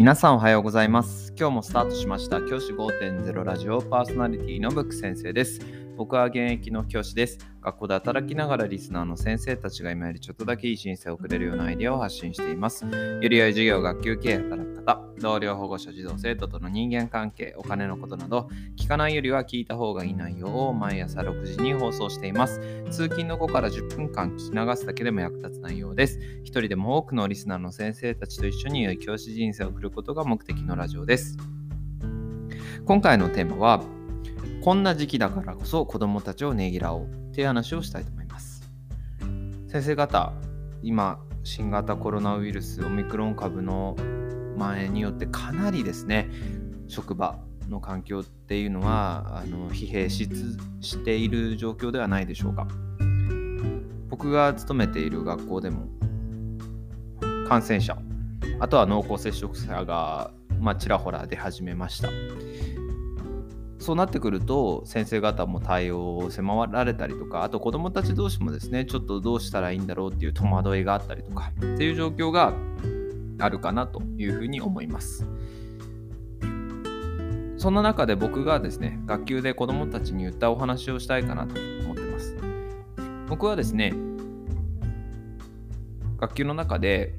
[0.00, 1.34] 皆さんおはようございます。
[1.38, 2.40] 今日もスタートしました。
[2.40, 5.60] 教師5.0ラジオパーソナリティのブック先生です。
[5.98, 7.36] 僕は現役の教師です。
[7.60, 12.86] 学校で働きながらリスナーの先生たちが今よりちょっとだけいい人生を送れるようなアイデアを発信しています。
[12.86, 22.60] より良い授業学級経営働く方同僚保護者児童生徒との人間関係お金のことなど聞かないよりは聞いた方がいい内容を毎朝6時に放送しています。
[22.90, 26.18] 通勤の後から10分間聞き流すだけでも役立つ内容です。
[26.42, 31.36] 一人でも多くのリスナーの先生たちと一緒に良い教師人生を送ることが目的のラジオです。
[32.84, 33.82] 今回のテーマは
[34.62, 38.68] こんな時期だからこそ子供たちをねぎらおうっていう話をしたいと思います。
[39.68, 40.32] 先生方
[40.82, 43.96] 今新型コロナウイルスオミクロン株の
[44.60, 46.28] 蔓延によってかなりですね
[46.86, 47.38] 職場
[47.70, 50.28] の環境っていうのはあの疲弊し
[50.80, 52.68] している状況ではないでしょうか。
[54.08, 55.86] 僕が勤めている学校でも
[57.48, 57.96] 感染者
[58.58, 62.08] あとは濃厚接触者が、まあ、ちらほら出始めました。
[63.78, 72.52] そうなってくると先生方も対応を迫られたりとかあと子どもたち同士もですねちょっとどうしたらいいんだろうっていう戸惑いがあったりとかっていう状況が
[73.38, 74.02] あるかなと。
[74.20, 75.26] いうふうに思います
[77.56, 82.36] そんな中で僕がですね学級で子どもたちに言ったお話をしたいかなと思ってます
[83.28, 83.92] 僕はですね
[86.18, 87.14] 学級の中で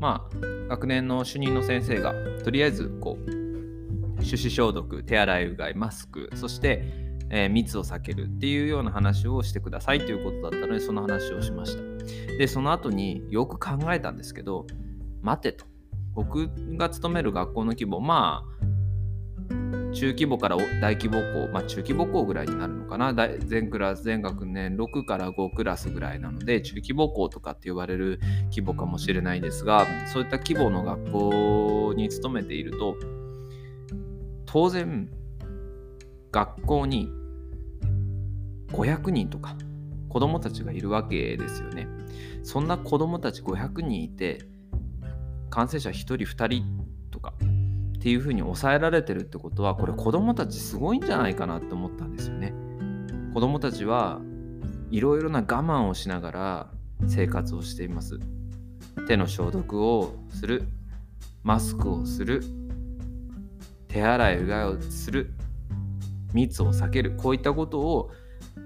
[0.00, 0.36] まあ
[0.68, 3.40] 学年の主任の先生がとりあえずこう
[4.20, 6.84] 手指消毒、手洗いうがい、マスク、そして、
[7.30, 11.82] えー、密を避けるっていうような話をしてくださいということだったので、その話をしました。
[12.38, 14.66] で、その後によく考えたんですけど、
[15.22, 15.69] 待てと。
[16.14, 32.96] 僕が勤める学校の規模、まあ、中規模から大規模校、まあ、中規模校ぐらいになるのかな全クラス全学年6から5クラスぐらいなので中規模校とかって言われる規模かもしれないですがそういった規模の学校に勤めていると
[34.46, 35.10] 当然
[36.32, 37.08] 学校に
[38.72, 39.56] 500人とか
[40.08, 41.86] 子供たちがいるわけですよね。
[42.42, 44.40] そんな子供たち500人いて
[45.50, 46.64] 感染者1人2人
[47.10, 47.34] とか
[47.98, 52.54] っていうふうに抑えられてるってことはこれ子供たちすごいんじゃないかなって思ったんですよね。
[53.34, 54.20] 子供たちは
[54.90, 56.70] いろいろな我慢をしながら
[57.06, 58.18] 生活をしています。
[59.06, 60.64] 手の消毒をする。
[61.42, 62.42] マスクをする。
[63.88, 65.34] 手洗いうがいをする。
[66.32, 67.16] 密を避ける。
[67.16, 68.10] こういったことを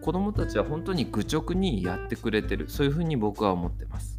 [0.00, 2.68] 子どもたちは本当に愚直にやってくれてる。
[2.68, 4.13] そういうふうに僕は思ってます。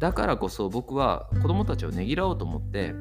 [0.00, 2.94] だからこそ僕は子どもたちをねぎらおうと思って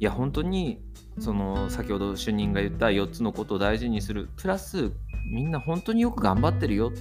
[0.00, 0.82] いや本当に
[1.18, 4.28] その先ほど主任が言った4つのことを大事にする。
[4.36, 4.90] プラス
[5.32, 6.92] みんな本当によく頑張ってるよ。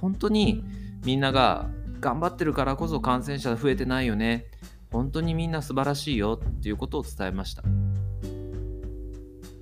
[0.00, 0.64] 本当に
[1.04, 4.46] みんなが頑張ってるからこそ感染者増えてないよね。
[4.90, 6.40] 本当にみんな素晴らしいよ。
[6.44, 7.62] っていうことを伝えました。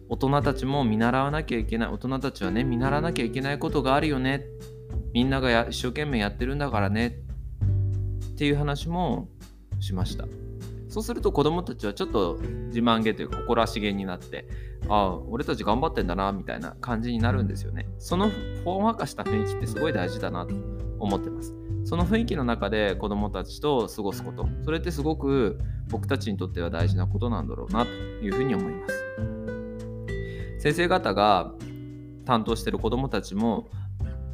[0.08, 1.88] 大人たちも見習わなきゃいけない。
[1.90, 4.46] 大人たちはね見習わなきゃいけないことがあるよね。
[5.12, 7.19] みんなが一生懸命やってるんだからね。
[8.40, 9.28] っていう話も
[9.80, 10.24] しました。
[10.88, 14.48] そうすると子供たちはちょっと自慢げというか誇らしげになって
[14.88, 17.86] ああ俺たち頑張ってんだなみたいな感じになるんですよね。
[17.98, 18.30] その
[18.64, 20.54] ほんわかした雰囲気ってすごい大事だなと
[20.98, 21.54] 思ってます。
[21.84, 24.48] その雰囲気の中で子どもたちと過ごすこと。
[24.64, 25.58] それってすごく
[25.90, 29.04] 僕たちにとっては大事なことなんだろうなというふうに思います。
[30.60, 31.52] 先生方が
[32.24, 33.68] 担当してる子どもたちも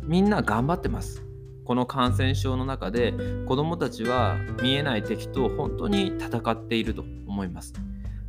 [0.05, 1.26] みんな頑張ってます。
[1.67, 3.13] この感染症の中で
[3.47, 7.75] 子どもたちは見えない敵と本当に戦っていると思います。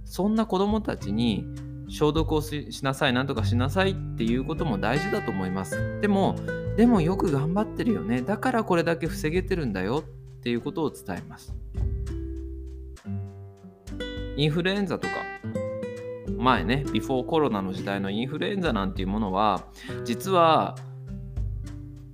[0.06, 1.46] そんな子どもたちに
[1.88, 6.02] 消毒をしなさいなんとかしなさいっていうことも大事だと思います。
[6.02, 6.36] でも
[6.76, 8.22] でもよく頑張ってるよね。
[8.22, 10.04] だからこれだけ防げてるんだよ。
[10.40, 11.54] っていうことを伝えます。
[14.36, 15.14] インフルエンザとか。
[16.38, 19.66] 前ねビフォーコロナの時代のインフルエンザなんていうものは
[20.06, 20.76] 実は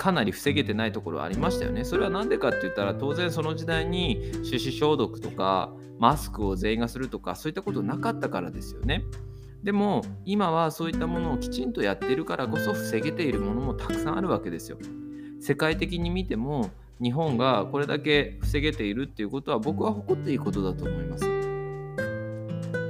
[0.04, 1.86] かなり防げてないところありましたよね。
[1.86, 9.06] それは何でかって言ったら当然その時代に手指消毒とかマスクを全員がするとかそういったことなかったからですよね。
[9.64, 14.78] でも今はそういったものをきちんとやっているからこそ防げているものもたくさんあるわけですよ。
[15.40, 16.70] 世界的に見ても
[17.02, 21.24] 日本がこれだけ防げているっていうことは僕は誇っていいことだと思います。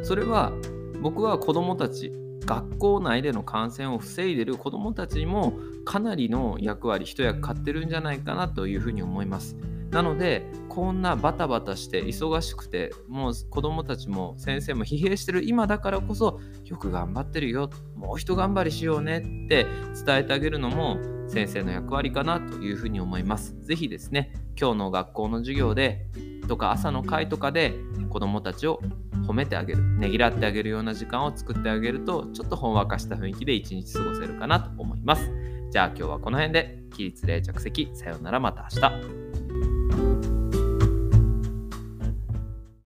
[0.01, 0.51] それは
[1.00, 2.12] 僕は子どもたち
[2.45, 5.54] 学校内での感染を防いでる子どもたちにも
[5.86, 9.56] かなりの役割一役買ってるんじゃないかなというふうに思います。
[9.92, 19.68] なのでこんなバタバタして忙しくてもう子どもたちも先生も疲弊してる今だからこそよく頑張ってるよもう一頑張りしようねって
[20.04, 20.98] 伝えてあげるのも
[21.28, 23.56] 先生の役割かなというふうに思います。
[23.62, 26.07] 是非ですね今日の学校の授業で
[26.48, 27.75] とか朝の会とかで
[28.10, 28.80] 子どもたちを
[29.28, 35.31] 褒めてあげるねぎらってあげるような時間を作ってあげるとちょっとほんわかした雰囲気で一日過ごせるかなと思います。
[35.72, 39.43] じゃあ今日はこの辺で起立例着席さようならまた明日。